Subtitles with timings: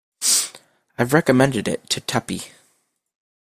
[0.97, 2.47] I've recommended it to Tuppy.